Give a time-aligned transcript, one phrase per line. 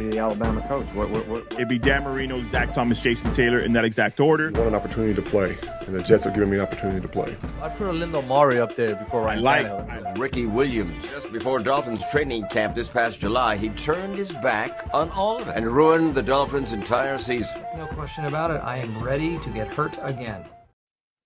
[0.00, 0.86] be the Alabama coach.
[0.94, 1.52] What, what, what?
[1.52, 4.48] It'd be Dan Marino, Zach Thomas, Jason Taylor in that exact order.
[4.48, 7.08] I want an opportunity to play, and the Jets are giving me an opportunity to
[7.08, 7.36] play.
[7.60, 10.18] I put Olindo Mare up there before Ryan like- Tannehill.
[10.18, 11.04] Ricky Williams.
[11.10, 15.48] Just before Dolphins training camp this past July, he turned his back on all of
[15.48, 17.62] it and ruined the Dolphins' entire season.
[17.76, 18.60] No question about it.
[18.64, 20.44] I am ready to get hurt again.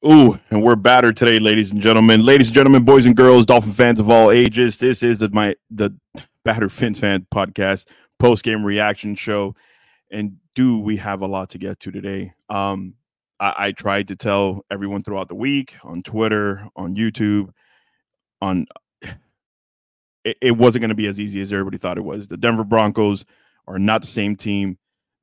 [0.07, 2.25] Ooh, and we're battered today, ladies and gentlemen.
[2.25, 4.79] Ladies and gentlemen, boys and girls, Dolphin fans of all ages.
[4.79, 5.97] This is the my the
[6.45, 7.87] Battered Phins fan podcast
[8.19, 9.55] post game reaction show.
[10.11, 12.33] And do we have a lot to get to today?
[12.49, 12.95] Um,
[13.41, 17.51] I, I tried to tell everyone throughout the week on Twitter, on YouTube,
[18.41, 18.67] on
[20.25, 22.29] it, it wasn't going to be as easy as everybody thought it was.
[22.29, 23.25] The Denver Broncos
[23.67, 24.79] are not the same team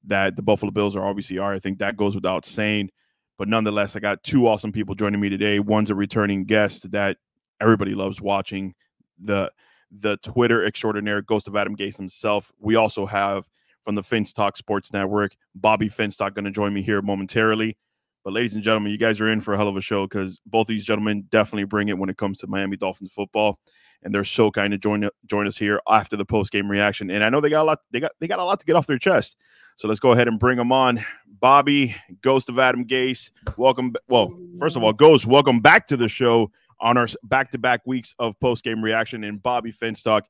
[0.05, 1.53] that the Buffalo Bills are obviously are.
[1.53, 2.89] I think that goes without saying.
[3.37, 5.59] But nonetheless, I got two awesome people joining me today.
[5.59, 7.17] One's a returning guest that
[7.59, 8.75] everybody loves watching,
[9.19, 9.51] the
[9.91, 12.51] the Twitter extraordinaire Ghost of Adam Gase himself.
[12.59, 13.49] We also have
[13.83, 17.77] from the Finstock Sports Network, Bobby Finstock going to join me here momentarily.
[18.23, 20.39] But ladies and gentlemen, you guys are in for a hell of a show because
[20.45, 23.57] both these gentlemen definitely bring it when it comes to Miami Dolphins football,
[24.03, 27.09] and they're so kind to join join us here after the post game reaction.
[27.09, 28.75] And I know they got a lot they got they got a lot to get
[28.75, 29.37] off their chest.
[29.77, 31.03] So let's go ahead and bring them on.
[31.39, 33.95] Bobby, Ghost of Adam Gase, welcome.
[34.07, 36.51] Well, first of all, Ghost, welcome back to the show
[36.81, 39.23] on our back to back weeks of post game reaction.
[39.23, 40.23] And Bobby Finstock,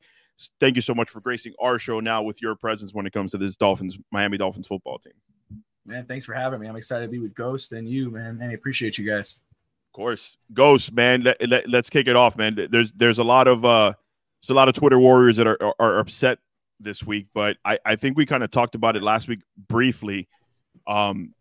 [0.59, 3.31] thank you so much for gracing our show now with your presence when it comes
[3.31, 5.13] to this Dolphins, Miami Dolphins football team.
[5.85, 6.67] Man, thanks for having me.
[6.67, 8.39] I'm excited to be with Ghost and you, man.
[8.41, 9.37] And I appreciate you guys.
[9.89, 11.23] Of course, Ghost, man.
[11.23, 12.67] Let, let, let's kick it off, man.
[12.69, 13.93] There's there's a lot of uh,
[14.41, 16.39] there's a lot of Twitter warriors that are are, are upset
[16.79, 20.29] this week, but I I think we kind of talked about it last week briefly.
[20.87, 21.33] Um,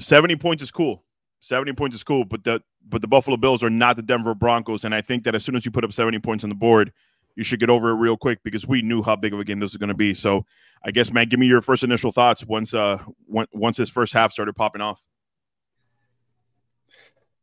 [0.00, 1.04] seventy points is cool.
[1.44, 4.84] Seventy points is cool, but the but the Buffalo Bills are not the Denver Broncos,
[4.84, 6.92] and I think that as soon as you put up seventy points on the board,
[7.34, 9.58] you should get over it real quick because we knew how big of a game
[9.58, 10.14] this was going to be.
[10.14, 10.46] So
[10.84, 14.12] I guess, man, give me your first initial thoughts once uh once once this first
[14.12, 15.02] half started popping off.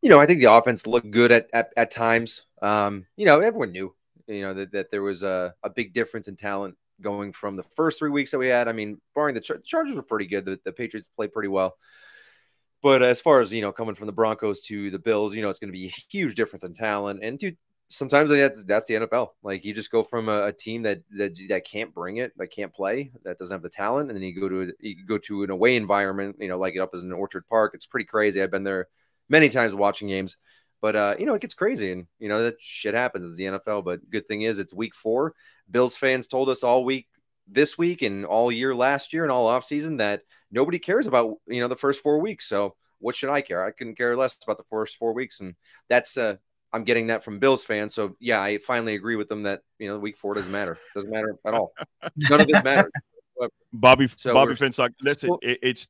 [0.01, 2.45] you know, I think the offense looked good at at, at times.
[2.61, 3.93] Um, you know, everyone knew,
[4.27, 7.63] you know, that, that there was a, a big difference in talent going from the
[7.63, 8.67] first three weeks that we had.
[8.67, 10.45] I mean, barring the, Char- the Chargers were pretty good.
[10.45, 11.75] The, the Patriots played pretty well.
[12.81, 15.49] But as far as, you know, coming from the Broncos to the Bills, you know,
[15.49, 17.19] it's going to be a huge difference in talent.
[17.21, 17.57] And dude,
[17.89, 19.29] sometimes that's that's the NFL.
[19.43, 22.47] Like you just go from a, a team that, that that can't bring it, that
[22.47, 25.43] can't play, that doesn't have the talent, and then you go to you go to
[25.43, 27.73] an away environment, you know, like it up as an Orchard Park.
[27.73, 28.41] It's pretty crazy.
[28.41, 28.87] I've been there
[29.27, 30.37] many times watching games,
[30.81, 33.25] but uh, you know, it gets crazy, and you know that shit happens.
[33.25, 33.83] It's the NFL.
[33.83, 35.33] But good thing is, it's week four.
[35.69, 37.07] Bills fans told us all week
[37.51, 40.21] this week and all year last year and all off season that
[40.51, 42.47] nobody cares about you know the first four weeks.
[42.47, 43.63] So what should I care?
[43.65, 45.55] I couldn't care less about the first four weeks, and
[45.87, 46.35] that's uh,
[46.73, 47.93] I'm getting that from Bills fans.
[47.93, 50.77] So yeah, I finally agree with them that you know week four doesn't matter.
[50.93, 51.73] Doesn't matter at all.
[52.29, 52.91] None of this matters.
[53.73, 55.87] Bobby So Bobby we're Finstock, listen, still- it, it's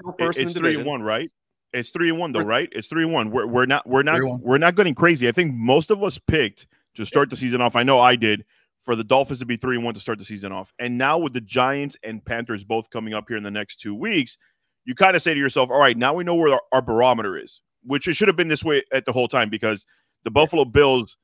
[0.00, 1.28] Still it- first in it's three and one, right?
[1.72, 2.68] It's three and one though, right?
[2.72, 3.30] It's three and one.
[3.30, 4.40] We're we're not we're not 3-1.
[4.40, 5.26] we're not getting crazy.
[5.26, 7.74] I think most of us picked to start the season off.
[7.76, 8.44] I know I did
[8.82, 10.72] for the Dolphins to be three and one to start the season off.
[10.78, 13.94] And now with the Giants and Panthers both coming up here in the next two
[13.94, 14.36] weeks,
[14.84, 17.38] you kind of say to yourself, all right, now we know where our, our barometer
[17.38, 19.86] is, which it should have been this way at the whole time because
[20.24, 21.16] the Buffalo Bills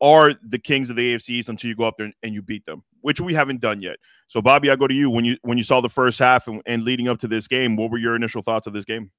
[0.00, 2.42] are the kings of the AFC East until you go up there and, and you
[2.42, 3.96] beat them, which we haven't done yet.
[4.26, 6.60] So, Bobby, I go to you when you when you saw the first half and,
[6.66, 7.76] and leading up to this game.
[7.76, 9.12] What were your initial thoughts of this game?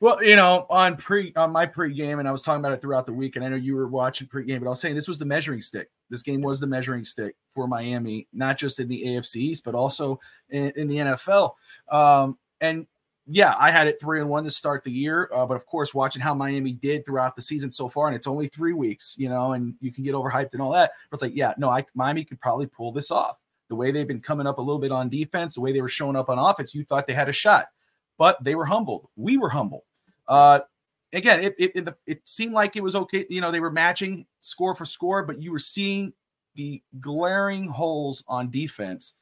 [0.00, 3.06] Well, you know, on pre on my pregame, and I was talking about it throughout
[3.06, 5.18] the week, and I know you were watching pregame, but I was saying this was
[5.18, 5.90] the measuring stick.
[6.10, 9.74] This game was the measuring stick for Miami, not just in the AFC East, but
[9.74, 10.18] also
[10.50, 11.54] in, in the NFL.
[11.90, 12.86] Um, and
[13.26, 15.94] yeah, I had it three and one to start the year, uh, but of course,
[15.94, 19.28] watching how Miami did throughout the season so far, and it's only three weeks, you
[19.28, 20.92] know, and you can get overhyped and all that.
[21.10, 23.38] But it's like, yeah, no, I Miami could probably pull this off.
[23.68, 25.88] The way they've been coming up a little bit on defense, the way they were
[25.88, 27.68] showing up on offense, you thought they had a shot,
[28.18, 29.08] but they were humbled.
[29.16, 29.82] We were humbled.
[30.28, 30.60] Uh,
[31.12, 33.26] again, it, it it it seemed like it was okay.
[33.28, 36.12] You know, they were matching score for score, but you were seeing
[36.54, 39.14] the glaring holes on defense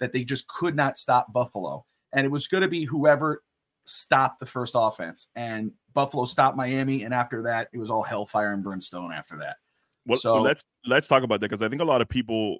[0.00, 3.42] that they just could not stop Buffalo, and it was going to be whoever
[3.84, 5.28] stopped the first offense.
[5.34, 9.12] And Buffalo stopped Miami, and after that, it was all hellfire and brimstone.
[9.12, 9.56] After that,
[10.06, 12.58] Well, So- well, let's let's talk about that because I think a lot of people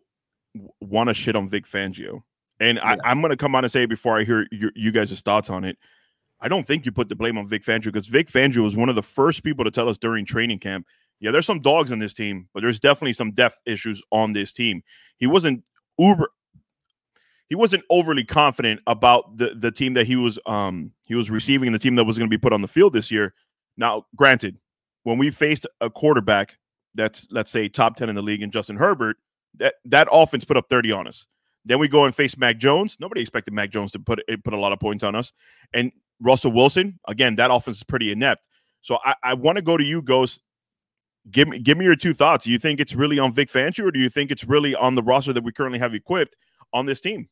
[0.81, 2.23] want to shit on Vic Fangio,
[2.61, 3.01] and I, Yeah.
[3.05, 5.65] I'm going to come on and say before I hear your, you guys' thoughts on
[5.65, 5.79] it.
[6.41, 8.89] I don't think you put the blame on Vic Fangio because Vic Fangio was one
[8.89, 10.87] of the first people to tell us during training camp.
[11.21, 14.53] Yeah, there's some dogs on this team, but there's definitely some depth issues on this
[14.53, 14.83] team.
[15.17, 15.65] He wasn't
[15.99, 16.31] uber.
[17.49, 21.67] He wasn't overly confident about the the team that he was um he was receiving
[21.67, 23.35] and the team that was going to be put on the field this year.
[23.77, 24.59] Now, granted,
[25.03, 26.57] when we faced a quarterback
[26.95, 29.17] that's let's say top 10 in the league and Justin Herbert,
[29.55, 31.27] that that offense put up 30 on us.
[31.65, 32.97] Then we go and face Mac Jones.
[33.01, 35.33] Nobody expected Mac Jones to put eh, put a lot of points on us.
[35.75, 38.49] And Russell Wilson, again, that offense is pretty inept.
[38.81, 40.43] So I, I want to go to you, Ghost.
[41.31, 42.45] Give me give me your two thoughts.
[42.45, 44.95] Do you think it's really on Vic Fangio, or do you think it's really on
[44.95, 46.37] the roster that we currently have equipped
[46.73, 47.29] on this team?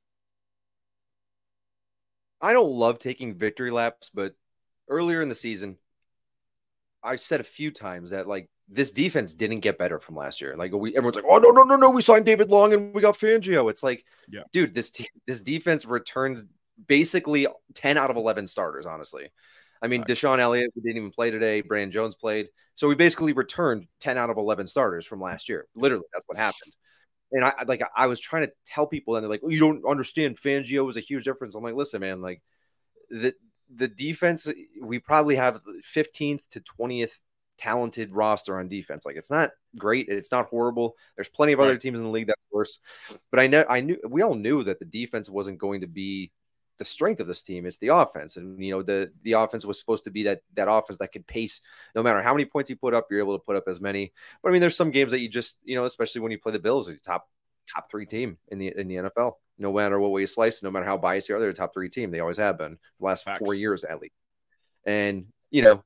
[2.40, 4.34] I don't love taking victory laps, but
[4.88, 5.78] earlier in the season,
[7.02, 10.56] I've said a few times that like this defense didn't get better from last year.
[10.56, 11.90] Like we, everyone's like, "Oh no, no, no, no!
[11.90, 14.42] We signed David Long and we got Fangio." It's like, yeah.
[14.52, 14.92] dude, this
[15.26, 16.48] this defense returned
[16.86, 18.86] basically ten out of eleven starters.
[18.86, 19.30] Honestly,
[19.80, 20.10] I mean, right.
[20.10, 21.60] DeShon Elliott didn't even play today.
[21.60, 25.66] Brandon Jones played, so we basically returned ten out of eleven starters from last year.
[25.76, 26.72] Literally, that's what happened.
[27.32, 29.84] And I like I was trying to tell people, and they're like, oh, "You don't
[29.86, 30.36] understand.
[30.36, 32.42] Fangio was a huge difference." I'm like, "Listen, man, like
[33.10, 33.32] the
[33.72, 34.48] the defense,
[34.80, 37.18] we probably have 15th to 20th
[37.58, 39.06] talented roster on defense.
[39.06, 40.96] Like it's not great, it's not horrible.
[41.16, 42.78] There's plenty of other teams in the league that are worse,
[43.30, 46.32] but I know I knew we all knew that the defense wasn't going to be
[46.78, 47.66] the strength of this team.
[47.66, 50.70] It's the offense, and you know the the offense was supposed to be that that
[50.70, 51.60] offense that could pace.
[51.94, 54.12] No matter how many points you put up, you're able to put up as many.
[54.42, 56.52] But I mean, there's some games that you just you know, especially when you play
[56.52, 57.28] the Bills, a top
[57.72, 59.34] top three team in the in the NFL.
[59.58, 61.72] No matter what way you slice, no matter how biased you are, they're a top
[61.72, 62.10] three team.
[62.10, 63.38] They always have been the last Facts.
[63.38, 64.14] four years at least.
[64.84, 65.82] And you know,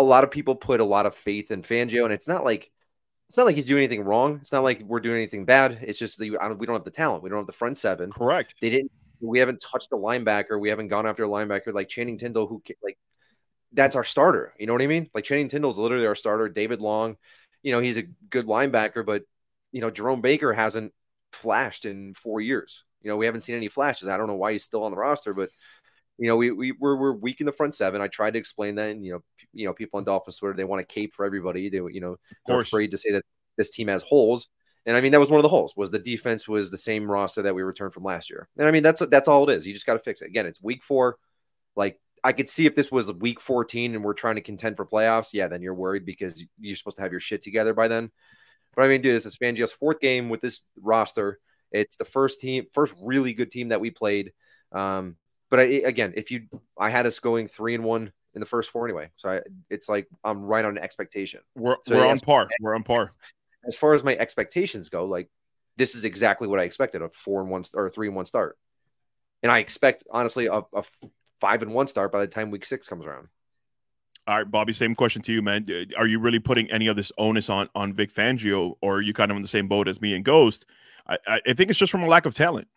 [0.00, 2.70] a lot of people put a lot of faith in Fangio, and it's not like
[3.28, 4.38] it's not like he's doing anything wrong.
[4.40, 5.78] It's not like we're doing anything bad.
[5.82, 7.22] It's just that we don't have the talent.
[7.22, 8.10] We don't have the front seven.
[8.10, 8.56] Correct.
[8.60, 8.90] They didn't.
[9.20, 10.58] We haven't touched a linebacker.
[10.58, 12.98] We haven't gone after a linebacker like Channing Tindall, who like
[13.72, 14.54] that's our starter.
[14.58, 15.10] You know what I mean?
[15.14, 16.48] Like Channing Tindall is literally our starter.
[16.48, 17.16] David Long,
[17.62, 19.22] you know, he's a good linebacker, but
[19.70, 20.92] you know, Jerome Baker hasn't
[21.30, 22.84] flashed in four years.
[23.02, 24.08] You know, we haven't seen any flashes.
[24.08, 25.50] I don't know why he's still on the roster, but
[26.20, 28.02] you know, we, we we're, we're weak in the front seven.
[28.02, 30.54] I tried to explain that, and you know, p- you know, people on Dolphins Twitter
[30.54, 31.70] they want to cape for everybody.
[31.70, 33.24] They you know, they're afraid to say that
[33.56, 34.48] this team has holes.
[34.84, 35.74] And I mean, that was one of the holes.
[35.76, 38.48] Was the defense was the same roster that we returned from last year.
[38.58, 39.66] And I mean, that's that's all it is.
[39.66, 40.26] You just got to fix it.
[40.26, 41.16] Again, it's week four.
[41.74, 44.84] Like I could see if this was week 14 and we're trying to contend for
[44.84, 48.10] playoffs, yeah, then you're worried because you're supposed to have your shit together by then.
[48.76, 51.38] But I mean, dude, this is Fangio's fourth game with this roster.
[51.72, 54.32] It's the first team, first really good team that we played.
[54.72, 55.16] Um,
[55.50, 56.46] but I, again, if you,
[56.78, 59.10] I had us going three and one in the first four anyway.
[59.16, 61.40] So I, it's like I'm right on expectation.
[61.56, 62.48] We're, so we're on par.
[62.60, 63.12] We're on par.
[63.66, 65.28] As far as my expectations go, like
[65.76, 68.56] this is exactly what I expected a four and one or three and one start.
[69.42, 70.84] And I expect honestly a, a
[71.40, 73.28] five and one start by the time week six comes around.
[74.26, 75.66] All right, Bobby, same question to you, man.
[75.96, 79.12] Are you really putting any of this onus on on Vic Fangio, or are you
[79.12, 80.66] kind of in the same boat as me and Ghost?
[81.08, 82.68] I, I think it's just from a lack of talent.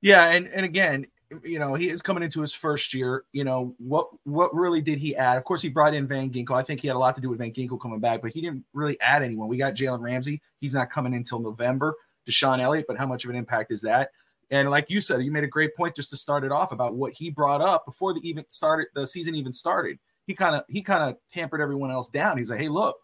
[0.00, 1.06] Yeah, and and again,
[1.44, 3.24] you know, he is coming into his first year.
[3.32, 5.38] You know, what what really did he add?
[5.38, 6.56] Of course, he brought in Van Ginkel.
[6.56, 8.40] I think he had a lot to do with Van Ginkel coming back, but he
[8.40, 9.48] didn't really add anyone.
[9.48, 10.42] We got Jalen Ramsey.
[10.58, 11.94] He's not coming until November.
[12.28, 14.10] DeShon Elliott, but how much of an impact is that?
[14.50, 16.94] And like you said, you made a great point just to start it off about
[16.94, 19.98] what he brought up before the even started the season even started.
[20.26, 22.38] He kind of he kind of tampered everyone else down.
[22.38, 22.96] He's like, hey, look,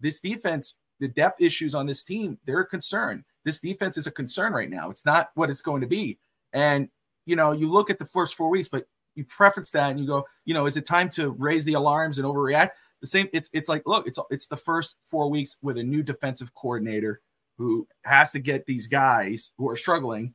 [0.00, 3.24] this defense, the depth issues on this team, they're a concern.
[3.44, 4.90] This defense is a concern right now.
[4.90, 6.18] It's not what it's going to be.
[6.52, 6.88] And
[7.28, 10.06] you know, you look at the first four weeks, but you preference that and you
[10.06, 12.70] go, you know, is it time to raise the alarms and overreact?
[13.00, 16.02] The same, it's it's like, look, it's it's the first four weeks with a new
[16.02, 17.20] defensive coordinator
[17.58, 20.34] who has to get these guys who are struggling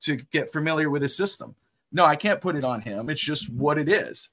[0.00, 1.54] to get familiar with his system.
[1.90, 3.10] No, I can't put it on him.
[3.10, 4.30] It's just what it is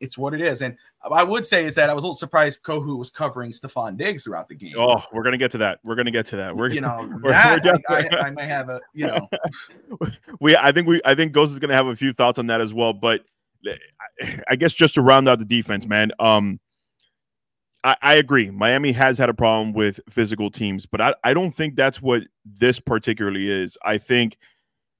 [0.00, 0.62] it's what it is.
[0.62, 0.76] And
[1.10, 4.24] I would say is that I was a little surprised Kohou was covering Stefon Diggs
[4.24, 4.74] throughout the game.
[4.76, 5.80] Oh, we're gonna get to that.
[5.82, 6.56] We're gonna get to that.
[6.56, 9.28] We're you know we're, that, we're I, I, I, may have a you know
[10.40, 12.60] we I think we I think Ghost is gonna have a few thoughts on that
[12.60, 12.92] as well.
[12.92, 13.22] But
[14.48, 16.12] I guess just to round out the defense, man.
[16.18, 16.60] Um,
[17.84, 18.50] I, I agree.
[18.50, 22.22] Miami has had a problem with physical teams, but I, I don't think that's what
[22.44, 23.78] this particularly is.
[23.84, 24.36] I think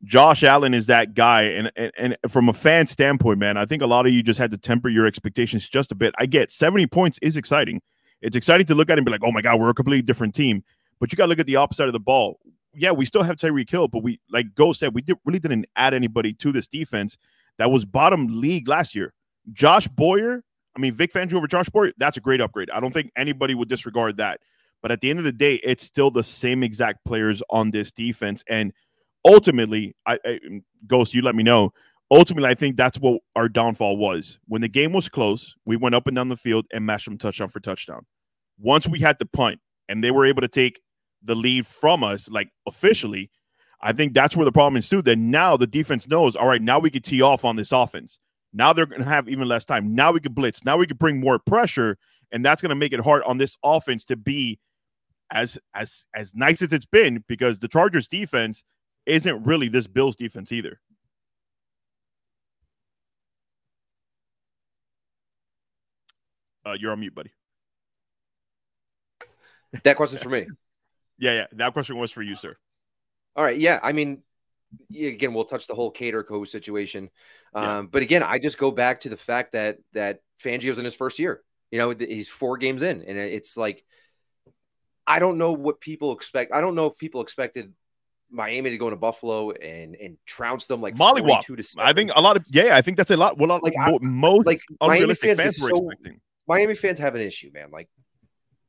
[0.04, 1.42] Josh Allen is that guy.
[1.42, 4.38] And, and, and from a fan standpoint, man, I think a lot of you just
[4.38, 6.14] had to temper your expectations just a bit.
[6.18, 7.80] I get 70 points is exciting.
[8.20, 10.34] It's exciting to look at and be like, oh my God, we're a completely different
[10.34, 10.62] team.
[11.00, 12.38] But you got to look at the opposite of the ball.
[12.74, 15.66] Yeah, we still have Tyreek Hill, but we, like Go said, we did, really didn't
[15.76, 17.16] add anybody to this defense
[17.58, 19.14] that was bottom league last year.
[19.52, 20.44] Josh Boyer,
[20.76, 22.70] I mean, Vic Fangio over Josh Boyer, that's a great upgrade.
[22.70, 24.40] I don't think anybody would disregard that.
[24.80, 27.90] But at the end of the day, it's still the same exact players on this
[27.90, 28.44] defense.
[28.48, 28.72] And–
[29.24, 30.40] ultimately, I, I
[30.86, 31.72] Ghost, you let me know.
[32.10, 34.38] Ultimately, I think that's what our downfall was.
[34.46, 37.18] When the game was close, we went up and down the field and mashed them
[37.18, 38.06] touchdown for touchdown.
[38.58, 40.80] Once we had the punt and they were able to take
[41.22, 43.30] the lead from us, like officially,
[43.80, 45.04] I think that's where the problem ensued.
[45.04, 48.18] That now the defense knows, all right, now we can tee off on this offense.
[48.52, 49.94] Now they're going to have even less time.
[49.94, 50.64] Now we can blitz.
[50.64, 51.98] Now we can bring more pressure,
[52.32, 54.58] and that's going to make it hard on this offense to be
[55.30, 58.64] as as as nice as it's been because the Chargers defense
[59.08, 60.80] isn't really this Bills defense either.
[66.66, 67.32] Uh, you're on mute, buddy.
[69.84, 70.46] That question's for me.
[71.20, 71.46] Yeah, yeah.
[71.54, 72.54] That question was for you, sir.
[73.34, 73.58] All right.
[73.58, 73.80] Yeah.
[73.82, 74.22] I mean,
[74.96, 77.10] again, we'll touch the whole Kader Kohou situation.
[77.54, 77.82] Um, Yeah.
[77.90, 81.18] But again, I just go back to the fact that that Fangio's in his first
[81.18, 81.42] year.
[81.72, 83.84] You know, he's four games in, and it's like
[85.08, 86.52] I don't know what people expect.
[86.52, 87.72] I don't know if people expected
[88.30, 91.44] Miami to go into Buffalo and and trounce them like Mollywop.
[91.44, 93.38] 42 to I think a lot of yeah, I think that's a lot.
[93.38, 96.20] Well, not Like, mo- most like, Miami unrealistic fans fans were so- expecting.
[96.46, 97.70] Miami fans have an issue, man.
[97.70, 97.88] Like,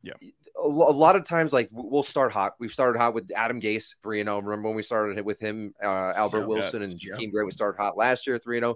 [0.04, 0.14] Yeah.
[0.58, 2.54] a, a lot of times, like we'll start hot.
[2.60, 4.42] We've started hot with Adam Gase, three and zero.
[4.42, 6.46] Remember when we started with him, uh, Albert Yeah.
[6.46, 7.16] Wilson, and Yeah.
[7.32, 7.44] Gray?
[7.44, 8.76] We started hot last year, three and zero.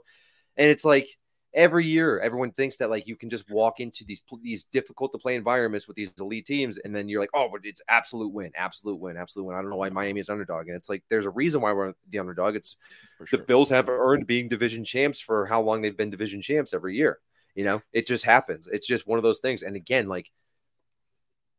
[0.58, 1.08] And it's like
[1.54, 5.18] every year, everyone thinks that like you can just walk into these these difficult to
[5.18, 8.52] play environments with these elite teams, and then you're like, oh, but it's absolute win,
[8.56, 9.56] absolute win, absolute win.
[9.56, 11.94] I don't know why Miami is underdog, and it's like there's a reason why we're
[12.10, 12.56] the underdog.
[12.56, 12.76] It's
[13.18, 16.74] For the Bills have earned being division champs for how long they've been division champs
[16.74, 17.20] every year.
[17.56, 18.68] You know, it just happens.
[18.72, 19.62] It's just one of those things.
[19.62, 20.32] And again, like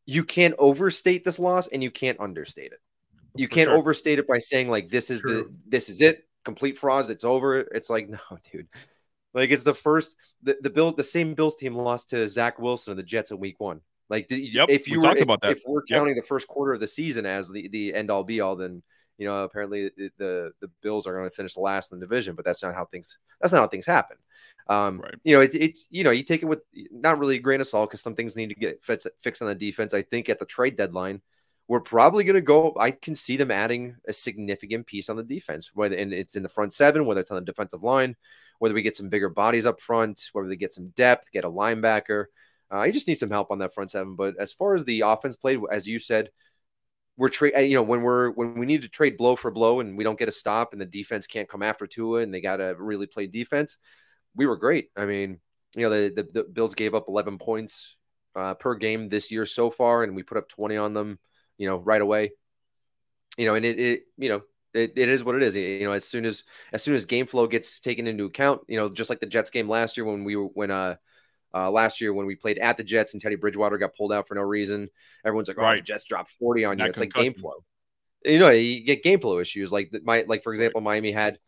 [0.06, 2.80] you can't overstate this loss and you can't understate it.
[3.36, 3.76] You can't sure.
[3.76, 7.60] overstate it by saying like this is the this is it, complete frauds, it's over.
[7.60, 8.18] It's like, no,
[8.50, 8.68] dude.
[9.34, 12.92] Like it's the first the, the bill the same Bills team lost to Zach Wilson
[12.92, 13.80] and the Jets in week one.
[14.08, 15.52] Like the, Yep, if we you talked were, about that.
[15.52, 15.98] if we're Yep.
[15.98, 18.82] counting the first quarter of the season as the, the end all be all, then
[19.18, 22.34] you know apparently the the, the Bills are going to finish last in the division,
[22.34, 24.16] but that's not how things that's not how things happen.
[24.68, 25.14] Um, Right.
[25.24, 27.66] You know, it, it's you know you take it with not really a grain of
[27.66, 29.94] salt because some things need to get fixed, fixed on the defense.
[29.94, 31.20] I think at the trade deadline,
[31.68, 32.74] we're probably going to go.
[32.78, 36.42] I can see them adding a significant piece on the defense, whether and it's in
[36.42, 38.16] the front seven, whether it's on the defensive line,
[38.58, 41.50] whether we get some bigger bodies up front, whether they get some depth, get a
[41.50, 42.26] linebacker.
[42.72, 44.16] Uh, you just need some help on that front seven.
[44.16, 46.30] But as far as the offense played, as you said,
[47.16, 47.56] we're trade.
[47.68, 50.18] You know, when we're when we need to trade blow for blow, and we don't
[50.18, 53.06] get a stop, and the defense can't come after Tua, and they got to really
[53.06, 53.78] play defense.
[54.34, 54.88] We were great.
[54.96, 55.40] I mean,
[55.76, 57.96] you know, the the, the Bills gave up 11 points
[58.34, 61.18] uh, per game this year so far, and we put up 20 on them.
[61.56, 62.32] You know, right away.
[63.36, 64.42] You know, and it, it you know
[64.74, 65.56] it, it is what it is.
[65.56, 68.76] You know, as soon as as soon as game flow gets taken into account, you
[68.76, 70.96] know, just like the Jets game last year when we were when uh
[71.54, 74.26] uh, last year when we played at the Jets and Teddy Bridgewater got pulled out
[74.26, 74.88] for no reason.
[75.24, 75.84] Everyone's like, "Oh, the Right.
[75.84, 77.64] Jets dropped 40 on you." It's like game flow.
[78.24, 79.70] You know, you get game flow issues.
[79.70, 81.38] Like the- my, like for example, Miami had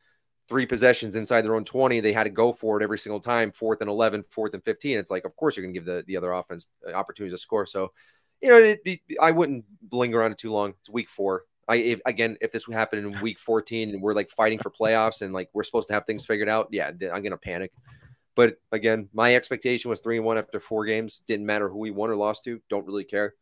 [0.49, 2.01] three possessions inside their own 20.
[2.01, 3.51] They had to go for it every single time.
[3.53, 4.99] Fourth and 11, fourth and 15.
[4.99, 7.43] It's like, of course, you're going to give the the other offense uh, opportunities to
[7.43, 7.67] score.
[7.67, 7.93] So,
[8.41, 10.75] you know, it, it, I wouldn't linger on it too long.
[10.81, 11.43] It's week four.
[11.69, 14.71] I if, again, if this would happen in week 14 and we're like fighting for
[14.71, 17.73] playoffs and like we're supposed to have things figured out, yeah, I'm gonna panic.
[18.35, 21.23] But again, my expectation was three and one after four games.
[21.27, 22.61] Didn't matter who we won or lost to.
[22.69, 23.35] Don't really care.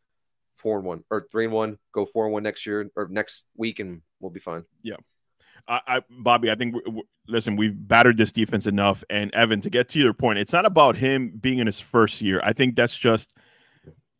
[0.55, 1.77] Four and one or three and one.
[1.91, 4.63] Go four and one next year or next week, and we'll be fine.
[4.81, 4.95] Yeah.
[5.67, 6.75] I, I Bobby, I think
[7.27, 9.03] listen, we've battered this defense enough.
[9.09, 12.21] And Evan, to get to your point, it's not about him being in his first
[12.21, 12.39] year.
[12.43, 13.33] I think that's just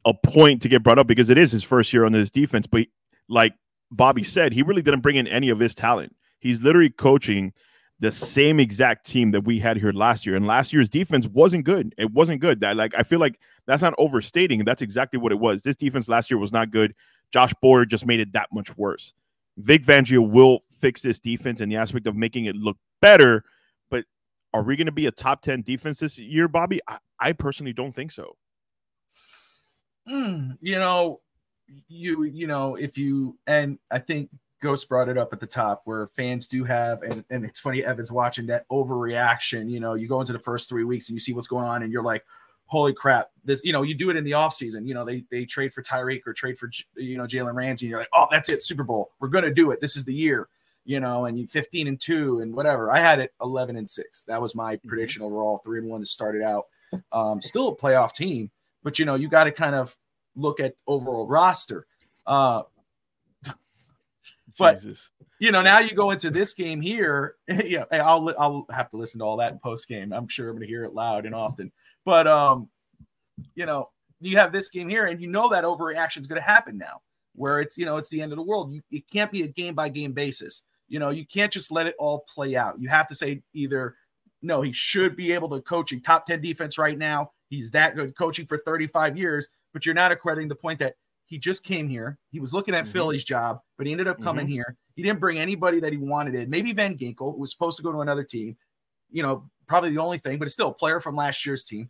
[0.04, 2.68] a point to get brought up because it is his first year on this defense.
[2.68, 2.88] But
[3.30, 3.54] like
[3.96, 6.16] Bobby said, he really didn't bring in any of his talent.
[6.40, 7.54] He's literally coaching
[8.00, 10.36] the same exact team that we had here last year.
[10.36, 11.96] And last year's defense wasn't good.
[11.98, 12.60] It wasn't good.
[12.60, 14.64] That like I feel like that's not overstating.
[14.66, 15.62] That's exactly what it was.
[15.62, 16.94] This defense last year was not good.
[17.32, 19.14] Josh Boyer just made it that much worse.
[19.58, 23.44] Vic Fangio will fix this defense in the aspect of making it look better.
[23.90, 24.06] But
[24.54, 26.82] are we going to be a top 10 defense this year, Bobby?
[26.88, 28.36] I, I personally don't think so.
[30.08, 31.22] Mm, you know,
[31.88, 34.30] you you know, if you and I think
[34.62, 37.84] Ghost brought it up at the top where fans do have, and, and it's funny,
[37.84, 39.70] Evan's watching that overreaction.
[39.70, 41.84] You know, you go into the first three weeks and you see what's going on,
[41.84, 42.24] and you're like,
[42.68, 44.88] holy crap, this, you know, you do it in the offseason.
[44.88, 47.92] You know, they they trade for Tyreek or trade for you know Jalen Ramsey, and
[47.92, 49.12] you're like, oh, that's it, Super Bowl.
[49.20, 49.82] We're gonna do it.
[49.82, 50.48] This is the year,
[50.86, 52.92] you know, and you 15 and two and whatever.
[52.92, 54.24] I had it 11 and six.
[54.24, 56.66] That was my prediction overall, three and one to start it out.
[57.12, 58.52] Um, still a playoff team,
[58.84, 59.98] but you know, you got to kind of
[60.36, 61.88] look at overall roster.
[62.26, 62.64] Uh,
[64.58, 65.12] But- Jesus.
[65.40, 67.36] you know, now you go into this game here.
[67.48, 70.14] yeah, hey, I'll I'll have to listen to all that in post game.
[70.14, 71.72] I'm sure I'm going to hear it loud and often.
[72.06, 72.70] But um,
[73.54, 73.90] you know,
[74.22, 77.02] you have this game here, and you know that overreaction is going to happen now,
[77.36, 78.74] where it's you know it's the end of the world.
[78.74, 80.64] You, it can't be a game by game basis.
[80.88, 82.80] You know, you can't just let it all play out.
[82.80, 83.96] You have to say either
[84.42, 87.32] no, he should be able to coach a top 10 defense right now.
[87.50, 91.38] He's that good coaching for 35 years, but you're not accrediting the point that he
[91.38, 92.18] just came here.
[92.32, 92.94] He was looking at Mhm.
[92.94, 94.78] Philly's job, but he ended up coming here.
[94.96, 96.50] He didn't bring anybody that he wanted in.
[96.50, 98.56] Maybe Van Ginkel, who was supposed to go to another team.
[99.12, 101.90] You know, probably the only thing, but it's still a player from last year's team.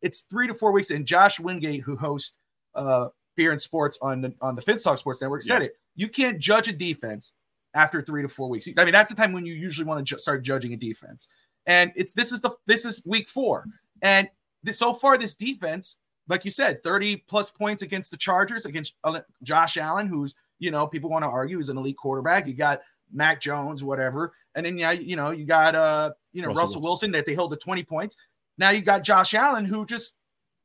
[0.00, 2.36] It's three to four weeks, and Josh Wingate, who hosts
[2.76, 5.76] uh, Fear and Sports on the on the Finstock Sports Network said it.
[5.96, 7.32] You can't judge a defense
[7.74, 8.68] after three to four weeks.
[8.78, 11.26] I mean, that's the time when you usually want to ju- start judging a defense.
[11.66, 13.64] And it's this is the this is week four,
[14.02, 14.28] and
[14.62, 15.96] this, so far this defense,
[16.28, 20.70] like you said, thirty plus points against the Chargers against uh, Josh Allen, who's you
[20.70, 22.46] know people want to argue is an elite quarterback.
[22.46, 22.80] You got
[23.12, 26.82] Mac Jones, whatever, and then yeah, you know you got uh you know Russell Russell,
[26.82, 28.16] Wilson that they held to twenty points.
[28.58, 30.14] Now you got Josh Allen who just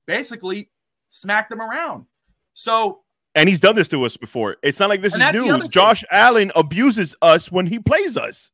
[0.05, 0.69] basically
[1.07, 2.05] smacked them around.
[2.53, 3.01] So
[3.35, 4.57] And he's done this to us before.
[4.63, 5.69] It's not like this is that's the other new.
[5.69, 8.51] Josh Allen abuses us when he plays us.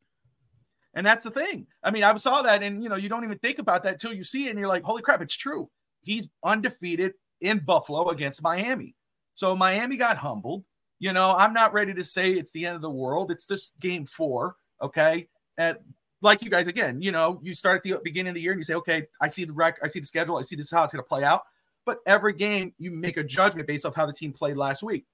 [0.93, 1.67] And that's the thing.
[1.83, 4.13] I mean, I saw that, and you know, you don't even think about that till
[4.13, 5.69] you see it, and you're like, "Holy crap, it's true."
[6.05, 8.95] He's undefeated in Buffalo against Miami.
[9.33, 10.63] So Miami got humbled.
[10.99, 13.31] You know, I'm not ready to say it's the end of the world.
[13.31, 15.27] It's just game four, okay?
[15.57, 15.77] And
[16.21, 18.59] like you guys, again, you know, you start at the beginning of the year and
[18.59, 20.71] you say, "Okay, I see the rec, I see the schedule, I see this is
[20.71, 21.43] how it's going to play out."
[21.85, 25.05] But every game, you make a judgment based off how the team played last week.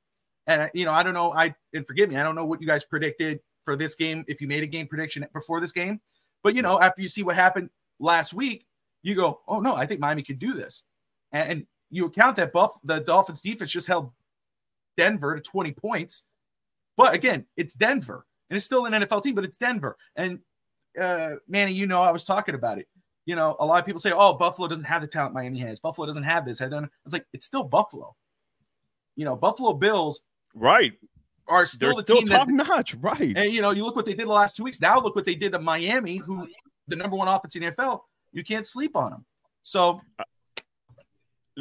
[0.47, 1.33] And uh, you know, I don't know.
[1.33, 4.23] I and forgive me, I don't know what you guys predicted for this game.
[4.27, 5.99] If you made a game prediction before this game,
[6.43, 7.69] but you know, after you see what happened
[7.99, 8.65] last week,
[9.03, 10.83] you go, "Oh no, I think Miami could do this."
[11.31, 14.11] And, and you account that Buff the Dolphins defense just held
[14.97, 16.23] Denver to 20 points.
[16.97, 19.97] But again, it's Denver, and it's still an NFL team, but it's Denver.
[20.15, 20.39] And
[20.99, 22.87] uh, Manny, you know, I was talking about it.
[23.25, 25.79] You know, a lot of people say, "Oh, Buffalo doesn't have the talent Miami has.
[25.79, 26.89] Buffalo doesn't have this." I don't.
[27.05, 28.15] It's like it's still Buffalo.
[29.15, 30.21] You know, Buffalo Bills
[30.53, 30.93] Right.
[31.47, 32.95] are still They're the still team top that notch.
[32.95, 33.35] Right.
[33.37, 34.81] and you know, you look what they did the last two weeks.
[34.81, 36.47] Now look what they did to Miami, who
[36.87, 38.01] the number one offense in the NFL.
[38.31, 39.25] You can't sleep on them.
[39.63, 40.01] So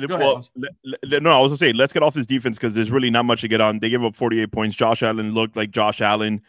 [0.06, 0.48] Go well,
[0.84, 3.24] le- no, I was gonna say let's get off this defense because there's really not
[3.24, 3.80] much to get on.
[3.80, 4.76] They gave up 48 points.
[4.76, 6.42] Josh Allen looked like Josh Allen,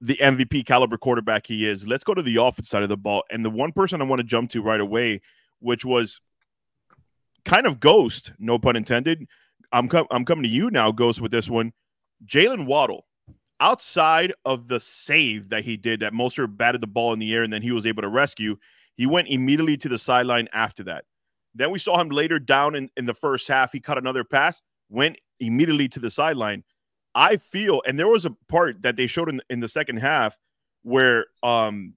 [0.00, 1.88] the MVP caliber quarterback he is.
[1.88, 3.24] Let's go to the offense side of the ball.
[3.30, 5.22] And the one person I want to jump to right away,
[5.60, 6.20] which was
[7.46, 9.26] kind of ghost, no pun intended.
[9.72, 11.72] I'm com- I'm coming to you now, Ghost, with this one.
[12.26, 13.06] Jaylen Waddle,
[13.58, 17.42] outside of the save that he did, that Mostert batted the ball in the air
[17.42, 18.58] and then he was able to rescue,
[18.96, 21.04] he went immediately to the sideline after that.
[21.54, 23.72] Then we saw him later down in, in the first half.
[23.72, 26.64] He cut another pass, went immediately to the sideline.
[27.14, 30.36] I feel, and there was a part that they showed in, in the second half
[30.82, 31.94] where um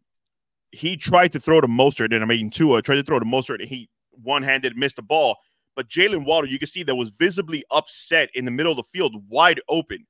[0.72, 3.60] he tried to throw to Mostert, and I mean Tua tried to throw to Mostert,
[3.60, 5.38] and he one-handed missed the ball.
[5.76, 8.84] But Jaylen Waddle, you can see that was visibly upset in the middle of the
[8.84, 10.06] field, wide open.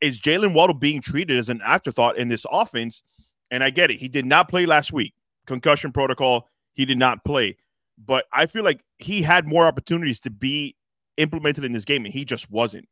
[0.00, 3.02] Is Jaylen Waddle being treated as an afterthought in this offense?
[3.50, 3.98] And I get it.
[3.98, 5.14] He did not play last week.
[5.46, 6.48] Concussion protocol.
[6.72, 7.56] He did not play.
[7.96, 10.76] But I feel like he had more opportunities to be
[11.16, 12.88] implemented in this game, and he just wasn't.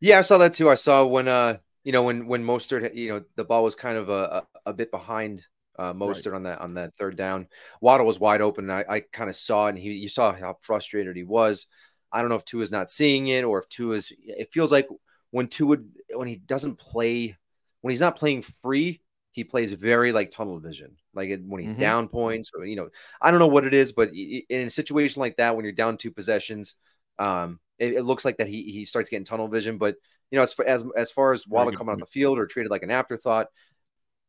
[0.00, 0.68] Yeah, I saw that too.
[0.70, 3.96] I saw when uh you know when when Mostert you know the ball was kind
[3.96, 5.44] of a a, a bit behind
[5.78, 7.48] uh Mostert on that on that third down.
[7.80, 8.70] Waddle was wide open.
[8.70, 11.66] And I, I kind of saw it and he you saw how frustrated he was.
[12.12, 14.88] I don't know if Tua's not seeing it or if Tua's it feels like
[15.30, 15.78] when Tua
[16.14, 17.36] when he doesn't play
[17.80, 19.00] when he's not playing free,
[19.36, 20.96] he plays very like tunnel vision.
[21.14, 21.78] Like when he's Mhm.
[21.78, 22.88] down points or you know,
[23.20, 25.98] I don't know what it is, but in a situation like that when you're down
[25.98, 26.74] two possessions,
[27.18, 29.96] um it, it looks like that he he starts getting tunnel vision, but
[30.30, 32.70] you know, as far as as far as Waddle coming on the field or treated
[32.70, 33.48] like an afterthought,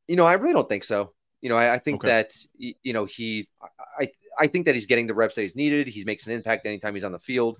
[0.07, 1.13] you know, I really don't think so.
[1.41, 2.07] You know, I, I think Okay.
[2.07, 3.49] that you know he,
[3.99, 5.87] I I think that he's getting the reps that he's needed.
[5.87, 7.57] He makes an impact anytime he's on the field.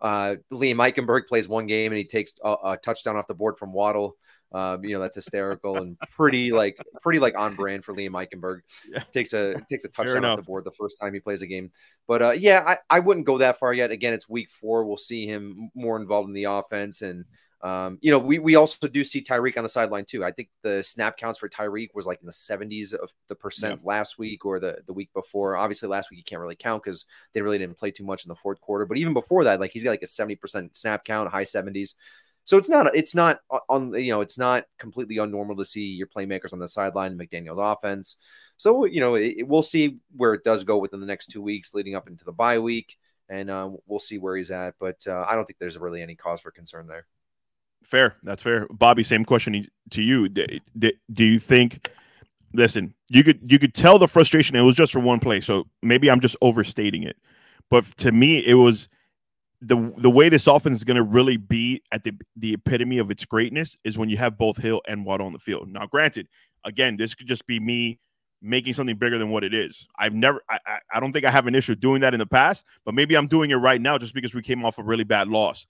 [0.00, 3.58] Uh, Liam Eichenberg plays one game and he takes a, a touchdown off the board
[3.58, 4.16] from Waddle.
[4.54, 8.60] Um, you know, that's hysterical and pretty like pretty like on brand for Liam Eichenberg.
[8.88, 9.02] Yeah.
[9.12, 11.72] Takes a takes a touchdown off the board the first time he plays a game.
[12.06, 13.90] But uh, yeah, I, I wouldn't go that far yet.
[13.90, 14.84] Again, it's week four.
[14.84, 17.02] We'll see him more involved in the offense.
[17.02, 17.24] And,
[17.62, 20.24] um, you know, we, we also do see Tyreek on the sideline too.
[20.24, 23.84] I think the snap counts for Tyreek was like in the 70s of the percent
[23.84, 25.56] last week or the, the week before.
[25.56, 28.28] Obviously, last week you can't really count because they really didn't play too much in
[28.28, 28.86] the fourth quarter.
[28.86, 31.94] But even before that, like he's got like a 70% snap count, high 70s.
[32.44, 36.06] So it's not it's not on you know it's not completely unnormal to see your
[36.06, 38.16] playmakers on the sideline in McDaniel's offense.
[38.58, 41.74] So you know it, we'll see where it does go within the next two weeks
[41.74, 42.96] leading up into the bye week,
[43.28, 44.74] and uh, we'll see where he's at.
[44.78, 47.06] But uh, I don't think there's really any cause for concern there.
[47.82, 48.16] Fair.
[48.22, 48.66] That's fair.
[48.70, 50.28] Bobby, same question to you.
[50.28, 50.44] Do
[51.16, 51.88] you think?
[52.52, 54.54] Listen, you could you could tell the frustration.
[54.54, 57.16] It was just for one play, so maybe I'm just overstating it.
[57.70, 58.88] But to me, it was
[59.66, 63.10] the the way this offense is going to really be at the the epitome of
[63.10, 65.68] its greatness is when you have both Hill and Waddle on the field.
[65.68, 66.28] Now, granted,
[66.64, 67.98] again, this could just be me
[68.42, 69.88] making something bigger than what it is.
[69.98, 70.58] I've never, I,
[70.92, 73.26] I, don't think I have an issue doing that in the past, but maybe I'm
[73.26, 75.66] doing it right now just because we came off a really bad loss.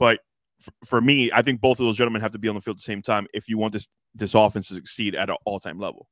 [0.00, 0.18] But
[0.60, 2.74] f- for me, I think both of those gentlemen have to be on the field
[2.74, 5.60] at the same time if you want this this offense to succeed at an all
[5.60, 6.08] time level.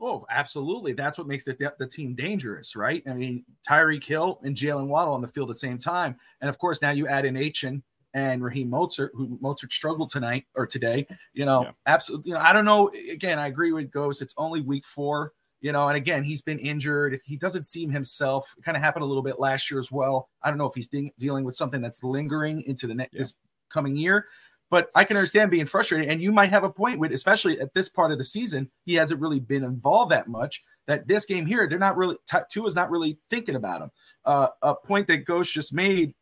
[0.00, 0.92] Oh, absolutely.
[0.92, 3.02] That's what makes the, the team dangerous, right?
[3.08, 6.16] I mean, Tyreek Hill and Jaylen Waddle on the field at the same time.
[6.40, 7.80] And of course, now you add in Achane
[8.12, 11.06] and Raheem Mostert, who Mostert struggled tonight or today.
[11.32, 11.70] You know, Yeah.
[11.86, 12.30] absolutely.
[12.30, 12.90] You know, I don't know.
[13.10, 14.20] Again, I agree with Ghost.
[14.20, 15.32] It's only week four.
[15.60, 17.18] You know, and again, he's been injured.
[17.24, 18.54] He doesn't seem himself.
[18.58, 20.28] It kind of happened a little bit last year as well.
[20.42, 23.20] I don't know if he's de- dealing with something that's lingering into the next Yeah.
[23.20, 23.34] this
[23.70, 24.26] coming year.
[24.70, 27.74] But I can understand being frustrated, and you might have a point with, especially at
[27.74, 30.62] this part of the season, he hasn't really been involved that much.
[30.86, 32.16] That this game here, they're not really
[32.50, 33.90] Tua is not really thinking about him.
[34.24, 36.14] Uh, a point that Ghost just made,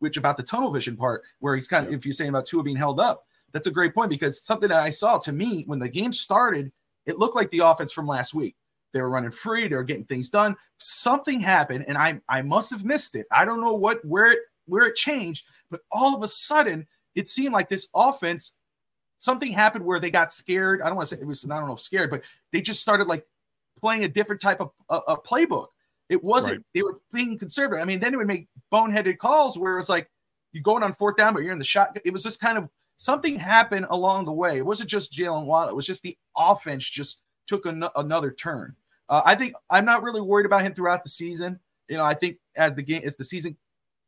[0.00, 2.62] which about the tunnel vision part, where he's kind of, if you're saying about Tua
[2.62, 5.78] being held up, that's a great point because something that I saw to me when
[5.78, 6.72] the game started,
[7.06, 8.56] it looked like the offense from last week.
[8.92, 10.56] They were running free, they were getting things done.
[10.78, 13.26] Something happened, and I I must have missed it.
[13.30, 17.28] I don't know what where it where it changed, but all of a sudden it
[17.28, 18.52] seemed like this offense
[19.18, 20.82] something happened where they got scared.
[20.82, 22.80] I don't want to say it was I don't know if scared, but they just
[22.80, 23.26] started like
[23.78, 25.68] playing a different type of a, a playbook.
[26.08, 26.64] It wasn't Right.
[26.74, 27.80] they were being conservative.
[27.80, 30.10] I mean, then it would make boneheaded calls where it was like
[30.52, 31.96] you're going on fourth down, but you're in the shot.
[32.04, 34.58] It was just kind of something happened along the way.
[34.58, 35.70] It wasn't just Jaylen Waddle.
[35.70, 38.74] It was just the offense just took an- another turn.
[39.08, 41.58] Uh, I think I'm not really worried about him throughout the season.
[41.88, 43.56] You know, I think as the game as the season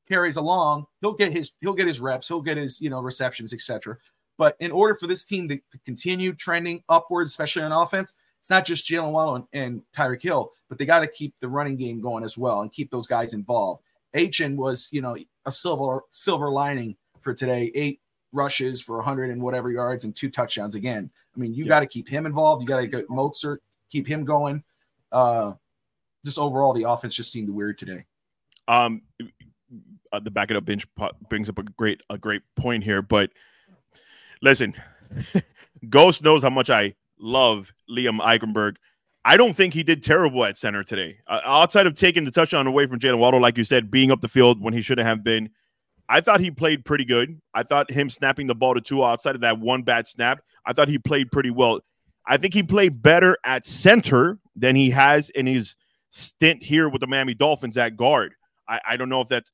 [0.09, 3.53] carries along, he'll get his he'll get his reps, he'll get his you know receptions,
[3.53, 3.97] etc.
[4.37, 8.51] But in order for this team to, to continue trending upwards, especially on offense, it's
[8.51, 11.77] not just Jaylen Waddle and, and Tyreek Hill, but they got to keep the running
[11.77, 13.83] game going as well and keep those guys involved.
[14.15, 17.71] Achin was, you know, a silver silver lining for today.
[17.75, 18.01] Eight
[18.33, 21.09] rushes for 100 and whatever yards and two touchdowns again.
[21.35, 21.69] I mean, you Yeah.
[21.69, 22.63] got to keep him involved.
[22.63, 23.59] You got to get Mostert,
[23.91, 24.65] keep him going.
[25.13, 25.53] Uh,
[26.25, 28.05] just overall, the offense just seemed weird today.
[28.67, 29.03] Um,
[30.15, 33.03] uh, the back it up bench po- brings up a great a great point here.
[33.03, 33.31] But
[34.43, 34.75] listen,
[35.89, 38.77] Ghost knows how much I love Liam Eichenberg.
[39.25, 41.19] I don't think he did terrible at center today.
[41.27, 44.21] Uh, outside of taking the touchdown away from Jaylen Waddle, like you said, being up
[44.21, 45.51] the field when he shouldn't have been.
[46.09, 47.41] I thought he played pretty good.
[47.55, 50.75] I thought him snapping the ball to two outside of that one bad snap, I
[50.75, 51.81] thought he played pretty well.
[52.27, 55.77] I think he played better at center than he has in his
[56.11, 58.35] stint here with the Miami Dolphins at guard.
[58.69, 59.51] I, I don't know if that's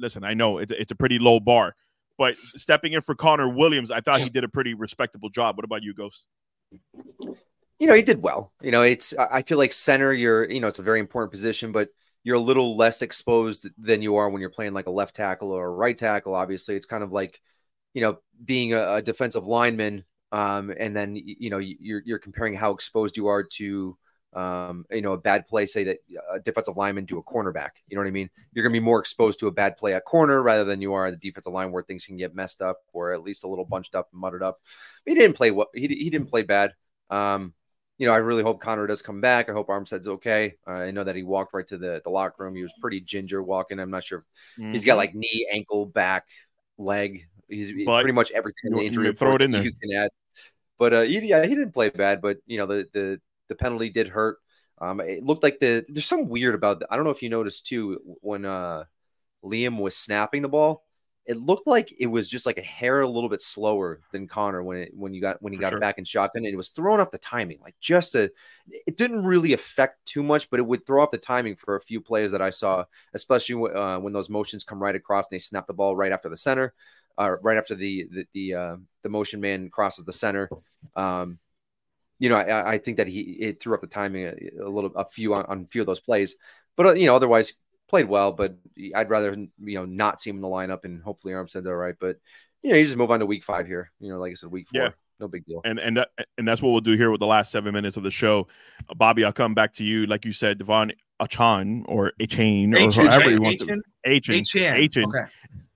[0.00, 1.74] listen, I know it's, it's a pretty low bar,
[2.18, 5.56] but stepping in for Connor Williams, I thought he did a pretty respectable job.
[5.56, 6.26] What about you, Ghost?
[7.80, 8.52] you know, he did well.
[8.60, 11.72] You know, it's I feel like center, you're you know, it's a very important position,
[11.72, 11.88] but
[12.22, 15.50] you're a little less exposed than you are when you're playing like a left tackle
[15.50, 16.34] or a right tackle.
[16.34, 17.40] Obviously, it's kind of like,
[17.94, 22.52] you know, being a, a defensive lineman, um, and then you know you're you're comparing
[22.52, 23.96] how exposed you are to,
[24.32, 25.66] um, you know, a bad play.
[25.66, 25.98] Say that
[26.32, 27.70] a defensive lineman to a cornerback.
[27.88, 28.30] You know what I mean?
[28.52, 31.06] You're gonna be more exposed to a bad play at corner rather than you are
[31.06, 33.64] at the defensive line where things can get messed up or at least a little
[33.64, 34.60] bunched up and mudded up.
[35.04, 36.74] He didn't play what he he didn't play bad.
[37.10, 37.54] Um,
[37.98, 39.50] you know, I really hope Connor does come back.
[39.50, 40.54] I hope Armstead's okay.
[40.66, 42.54] Uh, I know that he walked right to the, the locker room.
[42.54, 43.78] He was pretty ginger walking.
[43.78, 44.24] I'm not sure.
[44.56, 46.24] if He's got like knee, ankle, back,
[46.78, 47.26] leg.
[47.46, 49.06] He's But pretty much everything in the injury.
[49.08, 49.62] you throw it in there.
[49.62, 50.10] You can add.
[50.78, 52.22] But uh, he- yeah, he didn't play bad.
[52.22, 54.38] But you know, the the the penalty did hurt.
[54.78, 56.82] Um, it looked like the there's something weird about.
[56.90, 58.84] I don't know if you noticed too when uh
[59.44, 60.84] Liam was snapping the ball.
[61.26, 64.62] It looked like it was just like a hair a little bit slower than Connor
[64.62, 65.80] when it when you got when he For got sure.
[65.80, 66.44] back in shotgun.
[66.44, 68.32] And it was throwing off the timing, like just a.
[68.68, 71.80] It didn't really affect too much, but it would throw off the timing for a
[71.80, 75.40] few players that I saw, especially uh, when those motions come right across and they
[75.40, 76.72] snap the ball right after the center,
[77.18, 80.48] uh, right after the the the, uh, the motion man crosses the center.
[80.96, 81.38] Um,
[82.20, 84.92] you know, I, I think that he it threw up the timing a, a little,
[84.94, 86.36] a few on, on a few of those plays,
[86.76, 87.54] but uh, you know, otherwise
[87.88, 88.30] played well.
[88.30, 88.56] But
[88.94, 91.96] I'd rather you know not see him in the lineup, and hopefully Armstead's all right.
[91.98, 92.18] But
[92.62, 93.90] you know, you just move on to week five here.
[93.98, 94.90] You know, like I said, week four, Yeah.
[95.18, 95.62] no big deal.
[95.64, 98.02] and and that, and that's what we'll do here with the last seven minutes of
[98.02, 98.46] the show.
[98.88, 100.06] Uh, Bobby, I'll come back to you.
[100.06, 103.64] Like you said, Devon Achan or Achane or Achan, however you want to.
[103.64, 103.82] Achan?
[104.06, 104.34] Achan.
[104.34, 104.82] Achan.
[104.84, 105.04] Achan.
[105.06, 105.30] Okay.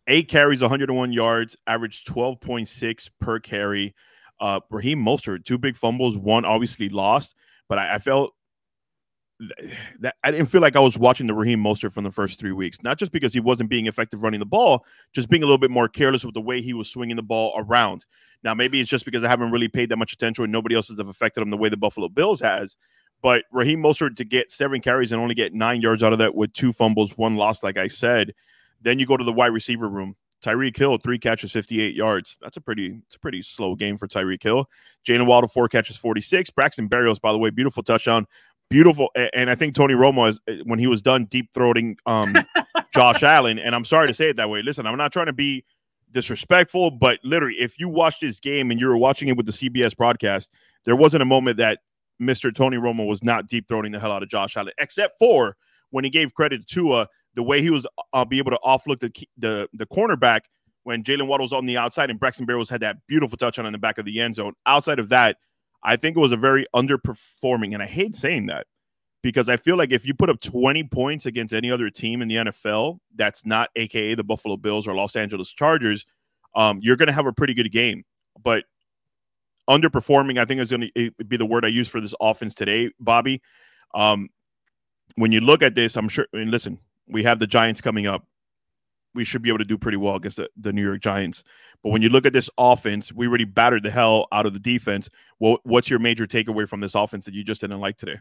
[0.06, 3.94] Eight carries, 101 yards, averaged 12.6 per carry.
[4.40, 7.34] Uh, Raheem Mostert, two big fumbles, one obviously lost,
[7.68, 8.34] but I, I felt
[10.00, 12.52] that I didn't feel like I was watching the Raheem Mostert from the first three
[12.52, 12.82] weeks.
[12.82, 15.70] Not just because he wasn't being effective running the ball, just being a little bit
[15.70, 18.04] more careless with the way he was swinging the ball around.
[18.42, 20.88] Now, maybe it's just because I haven't really paid that much attention and nobody else
[20.88, 22.76] has affected him the way the Buffalo Bills has.
[23.22, 26.34] But Raheem Mostert to get seven carries and only get nine yards out of that
[26.34, 28.34] with two fumbles, one loss, like I said.
[28.82, 30.14] Then you go to the wide receiver room.
[30.44, 32.36] Tyreek Hill, three catches, 58 yards.
[32.40, 34.68] That's a pretty, it's a pretty slow game for Tyreek Hill.
[35.06, 36.50] Jaylen Waddle, four catches, 46.
[36.50, 38.26] Braxton Berrios, by the way, beautiful touchdown.
[38.70, 39.10] Beautiful.
[39.34, 42.34] And I think Tony Romo, is, eh, when he was done deep throating um,
[42.94, 44.62] Josh Allen, and I'm sorry to say it that way.
[44.62, 45.64] Listen, I'm not trying to be
[46.10, 49.52] disrespectful, but literally, if you watched this game and you were watching it with the
[49.52, 50.52] CBS broadcast,
[50.84, 51.80] there wasn't a moment that
[52.20, 52.54] Mr.
[52.54, 55.56] Tony Romo was not deep throwing the hell out of Josh Allen, except for
[55.90, 59.00] when he gave credit to Tua, the way he was uh, be able to offlook
[59.00, 60.42] the the the cornerback
[60.84, 63.72] when Jaylen Waddle was on the outside and Braxton Berrios had that beautiful touchdown in
[63.72, 64.52] the back of the end zone.
[64.66, 65.38] Outside of that,
[65.82, 68.66] I think it was a very underperforming, and I hate saying that
[69.22, 72.28] because I feel like if you put up 20 points against any other team in
[72.28, 76.04] the NFL that's not AKA the Buffalo Bills or Los Angeles Chargers,
[76.54, 78.04] um, you're going to have a pretty good game.
[78.42, 78.64] But
[79.68, 82.90] underperforming, I think is going to be the word I use for this offense today,
[83.00, 83.40] Bobby.
[83.94, 84.28] Um,
[85.16, 88.06] when you look at this, I'm sure, I mean, listen, we have the Giants coming
[88.06, 88.26] up.
[89.14, 91.44] We should be able to do pretty well against the, the New York Giants.
[91.82, 94.58] But when you look at this offense, we already battered the hell out of the
[94.58, 95.08] defense.
[95.38, 98.18] Well, what's your major takeaway from this offense that you just didn't like today?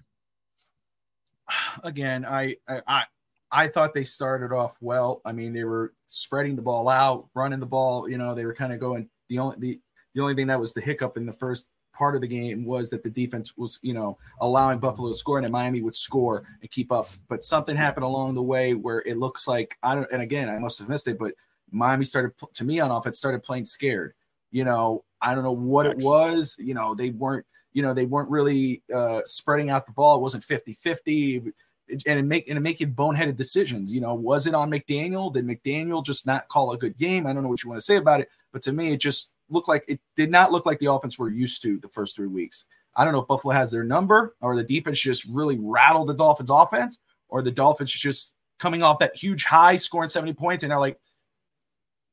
[1.83, 3.05] again, I, I
[3.51, 5.21] I thought they started off well.
[5.25, 8.09] I mean, they were spreading the ball out, running the ball.
[8.09, 9.09] You know, they were kind of going.
[9.29, 9.81] The only the
[10.15, 12.89] the only thing that was the hiccup in the first part of the game was
[12.89, 16.69] that the defense was, you know, allowing Buffalo to score and Miami would score and
[16.71, 17.09] keep up.
[17.29, 20.11] But something happened along the way where it looks like I don't.
[20.11, 21.33] And again, I must have missed it, but
[21.71, 24.13] Miami started to me on offense started playing scared.
[24.51, 26.55] You know, I don't know what it was.
[26.59, 30.17] You know, they weren't you know, they weren't really uh, spreading out the ball.
[30.17, 31.53] It wasn't 50 50
[32.05, 33.93] and make and making boneheaded decisions.
[33.93, 35.33] You know, was it on McDaniel?
[35.33, 37.27] Did McDaniel just not call a good game?
[37.27, 39.33] I don't know what you want to say about it, but to me, it just
[39.53, 42.27] looked like it did not look like the offense we're used to the first three
[42.27, 42.65] weeks.
[42.95, 46.13] I don't know if Buffalo has their number or the defense just really rattled the
[46.13, 50.71] Dolphins offense or the Dolphins just coming off that huge high scoring 70 points and
[50.71, 50.99] they're like,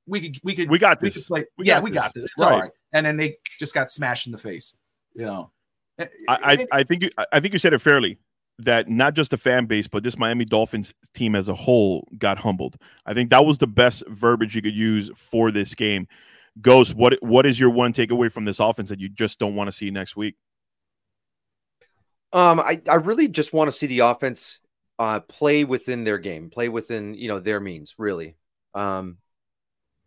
[0.07, 1.15] we could, we could, we got this.
[1.17, 2.01] We could play, we yeah, got we this.
[2.01, 2.25] got this.
[2.25, 2.53] It's Right.
[2.53, 2.71] all right.
[2.93, 4.77] And then they just got smashed in the face,
[5.15, 5.51] you know.
[5.99, 8.19] I, I, I think you, I think you said it fairly
[8.59, 12.39] that not just the fan base, but this Miami Dolphins team as a whole got
[12.39, 12.77] humbled.
[13.07, 16.07] I think that was the best verbiage you could use for this game.
[16.61, 19.69] Ghost, what what is your one takeaway from this offense that you just don't want
[19.69, 20.37] to see next week?
[22.33, 24.59] Um, I, I really just want to see the offense
[24.99, 27.95] uh, play within their game, play within you know their means.
[27.99, 28.37] Really,
[28.75, 29.19] um,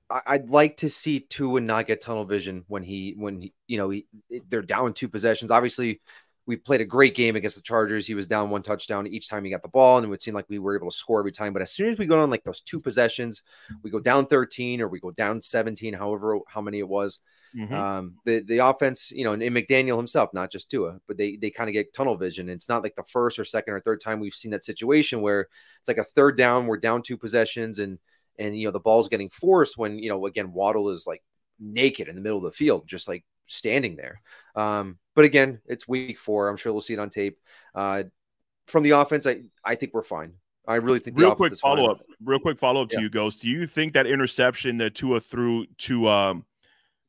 [0.09, 3.77] I, I'd like to see Tua not get tunnel vision when he when he, you
[3.77, 4.05] know he,
[4.47, 5.51] they're down two possessions.
[5.51, 6.01] Obviously,
[6.45, 8.05] we played a great game against the Chargers.
[8.05, 10.33] He was down one touchdown each time he got the ball, and it would seem
[10.33, 11.53] like we were able to score every time.
[11.53, 13.43] But as soon as we go on like those two possessions,
[13.81, 17.19] we go down 13 or we go down 17, however how many it was.
[17.55, 17.71] Mhm.
[17.71, 21.35] Um, the the offense, you know, and, and McDaniel himself, not just Tua, but they
[21.35, 22.49] they kind of get tunnel vision.
[22.49, 25.47] It's not like the first or second or third time we've seen that situation where
[25.79, 27.99] it's like a third down, we're down two possessions, and
[28.39, 31.21] and you know the ball's getting forced when you know again Waddle is like
[31.59, 34.21] naked in the middle of the field, just like standing there.
[34.55, 36.49] Um, but again, it's week four.
[36.49, 37.37] I'm sure we'll see it on tape.
[37.75, 38.03] Uh,
[38.67, 40.33] from the offense, I I think we're fine.
[40.67, 41.77] I really think the Real offense quick is fine.
[41.77, 42.01] follow up.
[42.23, 43.01] Real quick follow up to Yeah.
[43.03, 43.41] you, Ghost.
[43.41, 46.45] Do you think that interception that Tua threw to um,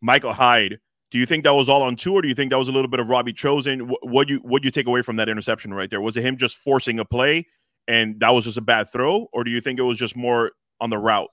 [0.01, 0.81] Micah Hyde?
[1.12, 2.73] Do you think that was all on Tua, or do you think that was a
[2.73, 3.87] little bit of Robbie Chosen?
[3.88, 6.01] What what you what you take away from that interception right there?
[6.01, 7.47] Was it him just forcing a play,
[7.87, 10.51] and that was just a bad throw, or do you think it was just more
[10.81, 11.31] on the route?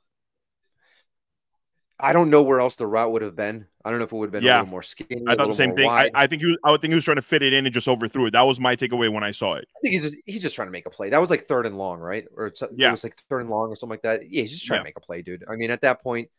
[2.02, 3.68] I don't know where else the route would have been.
[3.86, 4.56] I don't know if it would have been Yeah.
[4.56, 5.24] a little more skinny.
[5.28, 5.90] I thought the same thing.
[5.90, 6.10] I.
[6.14, 7.74] I think he was, I would think he was trying to fit it in and
[7.74, 8.32] just overthrew it.
[8.32, 9.68] That was my takeaway when I saw it.
[9.78, 11.10] I think he's just, he's just trying to make a play.
[11.10, 12.26] That was like third and long, right?
[12.36, 12.90] Or it's, Yeah.
[12.90, 14.30] it was like third and long or something like that.
[14.30, 14.84] Yeah, he's just trying Yeah.
[14.84, 15.44] to make a play, dude.
[15.50, 16.30] I mean, at that point,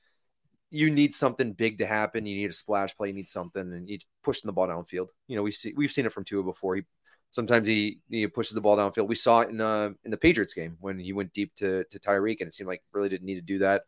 [0.70, 2.25] you need something big to happen.
[2.27, 3.09] You need a splash play.
[3.09, 5.11] You need something, and you pushing the ball downfield.
[5.29, 6.77] You know, we see we've seen it from Tua before.
[6.77, 6.83] He
[7.31, 9.07] sometimes he he pushes the ball downfield.
[9.07, 11.98] We saw it in uh in the Patriots game when he went deep to to
[11.98, 13.83] Tyreek, and it seemed like really didn't need to do that.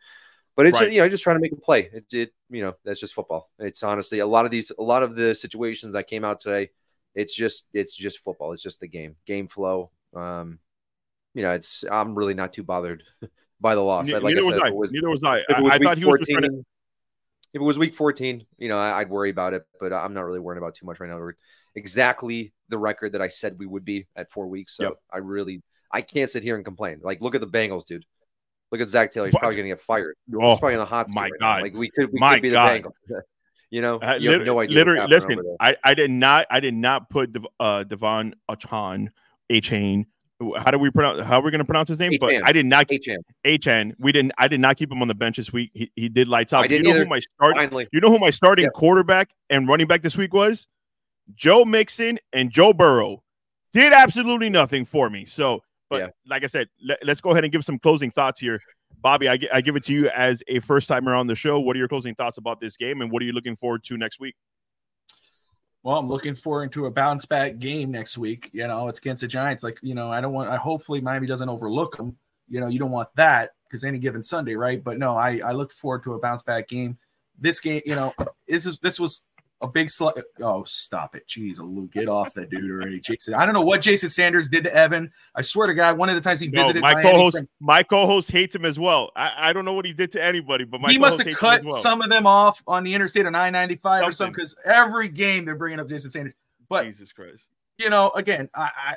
[0.57, 0.93] But it's Right.
[0.93, 1.91] you know just trying to make a play.
[1.93, 3.51] It, it you know that's just football.
[3.59, 6.71] It's honestly a lot of these a lot of the situations that came out today.
[7.15, 8.53] It's just it's just football.
[8.53, 9.91] It's just the game game flow.
[10.15, 10.59] Um,
[11.35, 13.03] you know, it's I'm really not too bothered
[13.61, 14.07] by the loss.
[14.07, 14.71] Ne- like neither I was I.
[14.71, 15.39] was, Neither was I.
[15.39, 16.59] if it I, was I week thought he was 14, trying to.
[16.59, 20.25] if it was week 14, you know, I, I'd worry about it, but I'm not
[20.25, 21.19] really worrying about too much right now.
[21.19, 21.35] We're
[21.75, 24.77] exactly the record that I said we would be at four weeks.
[24.77, 24.93] So Yep.
[25.13, 27.01] I really, I can't sit here and complain.
[27.03, 28.05] Like, look at the Bengals, dude.
[28.75, 29.27] Look at Zac Taylor.
[29.29, 30.17] He's But- probably going to get fired.
[30.35, 31.55] Oh, He's probably in the hot seat my right now.
[31.55, 31.63] God.
[31.63, 32.83] Like we could, we My could be God.
[32.83, 33.21] the Bengals.
[33.71, 34.75] you know, Uh, you have no idea.
[34.75, 35.39] Literally, listen.
[35.61, 36.47] I, I did not.
[36.51, 39.11] I did not put Dev, uh, Devon Achan,
[39.49, 40.07] Achan.
[40.59, 41.25] How do we pronounce?
[41.25, 42.15] How are we going to pronounce his name?
[42.19, 42.91] But I did not.
[42.91, 43.19] HM.
[43.45, 43.95] Achan.
[44.01, 44.33] We didn't.
[44.37, 45.71] I did not keep him on the bench this week.
[45.73, 46.65] He, he did lights out.
[46.65, 47.05] I you know either.
[47.05, 47.55] who my start.
[47.57, 48.71] Finally, You know who my starting Yeah.
[48.75, 50.67] quarterback and running back this week was?
[51.37, 53.23] Joe Mixon and Joe Burrow
[53.73, 55.25] did absolutely nothing for me.
[55.25, 55.63] So,
[55.95, 56.11] but Yeah.
[56.27, 58.61] like I said, let, us go ahead and give some closing thoughts here.
[59.01, 61.61] Bobby, I, I give it to you as a first timer on the show.
[61.61, 63.97] What are your closing thoughts about this game, and what are you looking forward to
[63.99, 64.35] next week?
[65.83, 68.49] Well, I'm looking forward to a bounce back game next week.
[68.53, 69.63] You know, it's against the Giants.
[69.63, 70.49] Like, you know, I don't want.
[70.49, 72.17] I hopefully Miami doesn't overlook them.
[72.49, 74.83] You know, you don't want that because any given Sunday, right?
[74.83, 76.97] But no, I I look forward to a bounce back game.
[77.39, 78.15] This game, you know,
[78.49, 79.25] this is this was
[79.65, 83.45] a big sl- oh stop it jeez Luke, get off that dude already jason i
[83.45, 86.21] don't know what jason sanders did to evan i swear to god one of the
[86.21, 89.11] times he No, visited my Miami co-host, from- my co-host hates him as well.
[89.17, 91.41] I, I don't know what he did to anybody, but my he must have hates
[91.43, 91.77] him as cut well.
[91.81, 95.57] some of them off on the interstate of 995 or something because every game they're
[95.57, 96.35] bringing up jason sanders
[96.69, 97.49] but Jesus Christ.
[97.79, 98.97] you know, again, I, I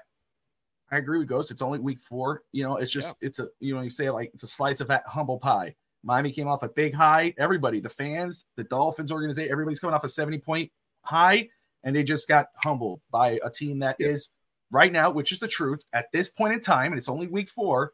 [0.90, 1.52] I agree with Ghost.
[1.52, 2.44] It's only week four.
[2.54, 4.88] You know, it's just it's a you know you say like it's a slice of
[4.88, 5.76] that humble pie.
[6.04, 7.34] Miami came off a big high.
[7.38, 11.50] Everybody, the fans, the Dolphins organization, everybody's coming off a 70 point high,
[11.84, 14.30] and they just got humbled by a team that is
[14.72, 17.50] right now, which is the truth, at this point in time, and it's only week
[17.50, 17.94] four,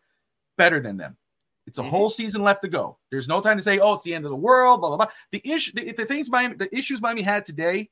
[0.57, 1.17] better than them.
[1.65, 1.89] It's a Mhm.
[1.89, 2.97] whole season left to go.
[3.09, 5.13] There's no time to say, "Oh, it's the end of the world." Blah blah blah.
[5.31, 7.89] The issue, the, the things Miami, the issues Miami had today,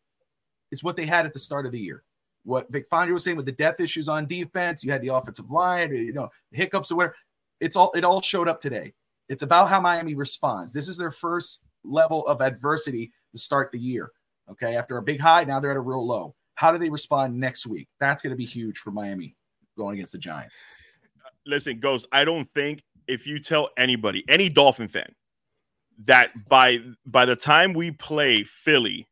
[0.71, 2.04] is what they had at the start of the year.
[2.43, 5.50] What Vic Fangio was saying with the depth issues on defense, you had the offensive
[5.52, 7.15] line, you know, hiccups or whatever.
[7.60, 8.93] It's all it all showed up today.
[9.31, 10.73] It's about how Miami responds.
[10.73, 14.11] This is their first level of adversity to start the year.
[14.49, 16.35] Okay, after a big high, now they're at a real low.
[16.55, 17.87] How do they respond next week?
[18.01, 19.37] That's going to be huge for Miami
[19.77, 20.61] going against the Giants.
[21.45, 25.15] listen, Ghost, I don't think if you tell anybody, any Dolphin fan,
[26.03, 29.07] that by by the time we play Philly,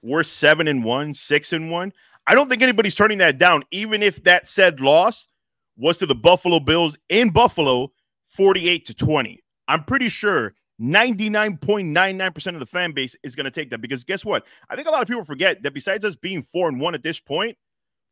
[0.00, 1.92] we're seven and one, six and one.
[2.26, 5.28] I don't think anybody's turning that down, even if that said loss
[5.76, 7.92] was to the Buffalo Bills in Buffalo,
[8.28, 9.39] 48 to 20.
[9.70, 14.24] I'm pretty sure 99.99% of the fan base is going to take that because guess
[14.24, 14.44] what?
[14.68, 17.04] I think a lot of people forget that besides us being four and one at
[17.04, 17.56] this point,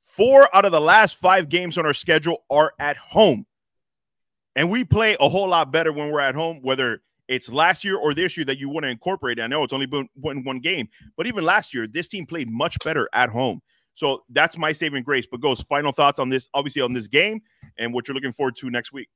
[0.00, 3.44] four out of the last five games on our schedule are at home.
[4.54, 7.96] And we play a whole lot better when we're at home, whether it's last year
[7.96, 9.40] or this year that you want to incorporate.
[9.40, 12.48] I know it's only been one, one game, but even last year, this team played
[12.48, 13.62] much better at home.
[13.94, 15.26] So that's my saving grace.
[15.28, 17.40] But Ghost final thoughts on this, obviously on this game
[17.78, 19.08] and what you're looking forward to next week.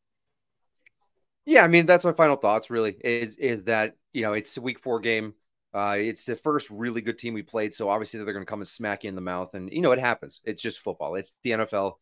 [1.45, 2.71] Yeah, I mean that's my final thoughts.
[2.71, 5.35] Really, is is that you know it's a week four game.
[5.75, 8.61] Uh, it's the first really good team we played, so obviously they're going to come
[8.61, 10.41] and smack you in the mouth, and you know it happens.
[10.45, 11.15] It's just football.
[11.17, 11.99] It's the NFL.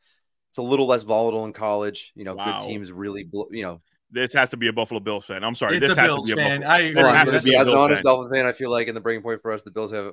[0.50, 2.12] It's a little less volatile in college.
[2.16, 2.44] You know, Wow.
[2.44, 3.80] good teams really, blo- you know.
[4.10, 5.44] This has to be a Buffalo Bills fan.
[5.44, 5.78] I'm sorry.
[5.78, 6.62] It's this a has Bills to be a Bills fan.
[6.62, 6.70] Buffalo.
[6.72, 6.94] I agree.
[6.94, 8.04] This Well, has I'm to be be a as an Bills honest fan.
[8.04, 8.46] Dolphin fan.
[8.46, 10.12] I feel like in the breaking point for us, the Bills have.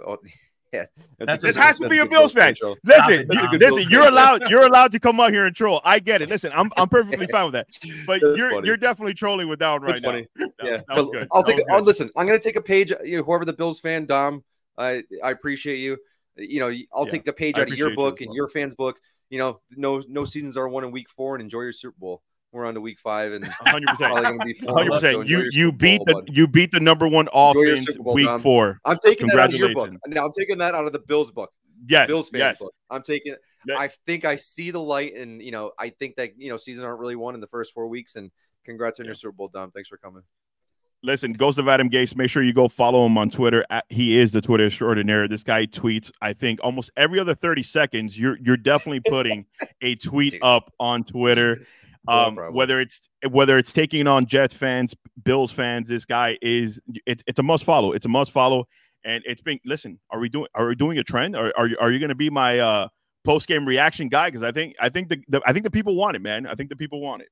[0.73, 0.85] Yeah,
[1.19, 2.53] That's a a- This has to be a Bills fan.
[2.83, 3.27] Listen, it.
[3.31, 4.49] you, listen, Bills you're allowed.
[4.49, 5.81] You're allowed to come out here and troll.
[5.85, 6.29] I get it.
[6.29, 7.67] Listen, I'm I'm perfectly fine with that.
[8.05, 8.67] But That's you're funny.
[8.67, 10.09] you're definitely trolling with that one right That's now.
[10.09, 10.27] funny.
[10.35, 11.27] That- Yeah, that was good.
[11.31, 11.57] I'll take.
[11.57, 12.09] was I'll listen.
[12.17, 12.91] I'm going to take a page.
[13.03, 14.43] You know, whoever the Bills fan, Dom,
[14.77, 15.97] I I appreciate you.
[16.35, 18.27] You know, I'll Yeah, take a page out of your appreciate you as book and
[18.29, 18.35] well.
[18.35, 18.99] your fans' book.
[19.29, 22.21] You know, no no seasons are won in week four, and enjoy your Super Bowl.
[22.57, 24.13] We're on to week five, and hundred percent.
[24.13, 24.73] probably going to be four.
[24.73, 25.29] Hundred left, so percent.
[25.29, 26.29] You you Super beat Bowl, the bud.
[26.35, 28.79] you beat the number one offense Bowl, week four.
[28.83, 29.89] I'm taking that out of your book.
[29.91, 30.01] Congratulations.
[30.07, 31.51] Now I'm taking that out of the Bills book.
[31.87, 32.57] Yes, Bills fans yes.
[32.57, 32.73] book.
[32.89, 33.35] I'm taking.
[33.67, 33.77] Yeah.
[33.77, 36.83] I think I see the light, and you know, I think that you know, seasons
[36.83, 38.15] aren't really won in the first four weeks.
[38.15, 38.31] And
[38.65, 39.69] congrats on your Super Bowl, Dom.
[39.69, 40.23] Thanks for coming.
[41.03, 42.15] Listen, Ghost of Adam Gase.
[42.15, 43.63] Make sure you go follow him on Twitter.
[43.89, 45.27] He is the Twitter extraordinaire.
[45.27, 46.11] This guy tweets.
[46.23, 48.19] I think almost every other thirty seconds.
[48.19, 49.45] You're you're definitely putting
[49.83, 51.67] a tweet up on Twitter.
[52.07, 57.23] Um, whether it's whether it's taking on Jets fans, Bills fans, this guy is it's
[57.27, 57.91] it's a must follow.
[57.91, 58.67] It's a must follow,
[59.03, 59.59] and it's been.
[59.65, 61.35] Listen, are we doing are we doing a trend?
[61.35, 62.87] Are are you, are you going to be my uh,
[63.23, 64.29] post game reaction guy?
[64.29, 66.47] Because I think I think the, the I think the people want it, man.
[66.47, 67.29] I think the people want it.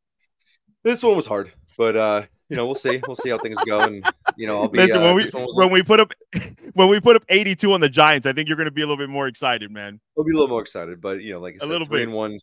[0.84, 3.02] This one was hard, but uh, you know, we'll see.
[3.08, 4.06] We'll see how things go, and
[4.38, 4.78] you know, I'll be.
[4.78, 6.14] Listen, uh, when we when we put up
[6.74, 8.86] when we put up 82 on the Giants, I think you're going to be a
[8.86, 10.00] little bit more excited, man.
[10.16, 12.06] We'll be a little more excited, but you know, like I A said, little three
[12.06, 12.14] bit.
[12.14, 12.40] one,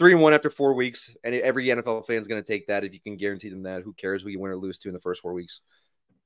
[0.00, 2.84] three and one after four weeks, and every NFL fan is going to take that
[2.84, 3.82] if you can guarantee them that.
[3.82, 4.24] Who cares?
[4.24, 5.60] We win or lose two in the first four weeks.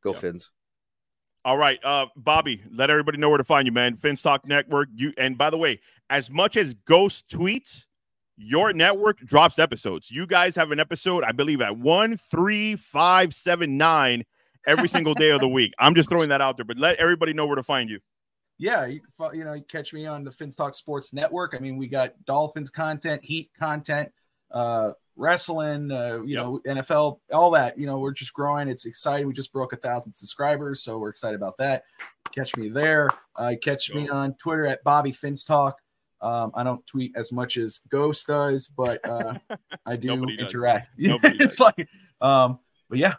[0.01, 0.21] Go Yeah.
[0.21, 0.51] Fins.
[1.45, 3.97] All right, uh, Bobby, let everybody know where to find you, man.
[3.97, 4.89] Fins Talk Network.
[4.95, 7.87] You and by the way, as much as Ghost tweets,
[8.37, 10.09] your network drops episodes.
[10.09, 14.25] You guys have an episode, I believe, at one, three, five, seven, nine
[14.69, 15.75] every single day of the week.
[15.81, 17.99] I'm just throwing that out there, but let everybody know where to find you.
[18.59, 19.01] Yeah, you,
[19.33, 21.55] you know, you catch me on the Fins Talk Sports Network.
[21.57, 24.13] I mean, we got Dolphins content, Heat content,
[24.53, 26.45] uh, wrestling, uh, you Yep.
[26.45, 27.77] know, NFL, all that.
[27.79, 28.69] You know, we're just growing.
[28.69, 29.27] It's exciting.
[29.27, 31.83] We just broke a thousand subscribers, so we're excited about that.
[32.33, 33.11] Catch me there.
[33.37, 35.75] Uh, catch me on Twitter at Bobby Finstalk.
[36.21, 39.35] Um, I don't tweet as much as Ghost does, but uh,
[39.87, 40.47] I do Nobody does.
[40.47, 40.89] interact.
[40.99, 41.87] It's like,
[42.21, 43.15] um, but yeah,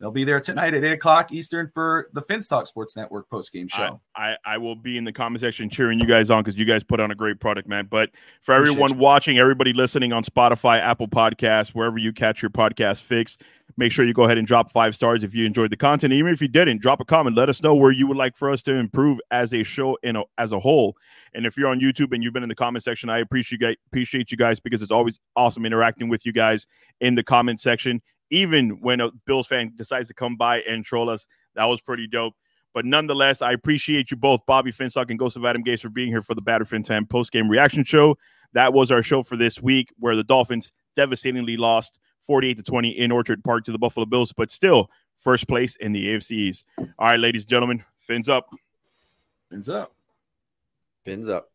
[0.00, 3.52] they'll be there tonight at eight o'clock Eastern for the Fins Talk Sports Network post
[3.52, 4.00] game show.
[4.16, 6.82] I, I will be in the comment section cheering you guys on because you guys
[6.82, 7.86] put on a great product, man.
[7.88, 8.96] But for Appreciate everyone you.
[8.96, 13.36] watching, everybody listening on Spotify, Apple Podcasts, wherever you catch your podcast fix,
[13.76, 16.12] make sure you go ahead and drop five stars if you enjoyed the content.
[16.12, 17.36] Even if you didn't, drop a comment.
[17.36, 20.16] Let us know where you would like for us to improve as a show in
[20.16, 20.96] a, as a whole.
[21.34, 23.66] And if you're on YouTube and you've been in the comment section, I appreciate you
[23.68, 26.66] guys, appreciate you guys because it's always awesome interacting with you guys
[27.00, 28.02] in the comment section.
[28.30, 32.06] Even when a Bills fan decides to come by and troll us, that was pretty
[32.06, 32.34] dope.
[32.72, 36.08] But nonetheless, I appreciate you both, Bobby Finstock and Ghost of Adam Gase, for being
[36.08, 38.16] here for the Battered Phins Time post game reaction show.
[38.52, 42.90] That was our show for this week, where the Dolphins devastatingly lost 48 to 20
[42.90, 46.66] in Orchard Park to the Buffalo Bills, but still first place in the AFC East.
[46.78, 48.48] All right, ladies and gentlemen, fins up.
[49.50, 49.94] Fins up.
[51.04, 51.49] Fins up.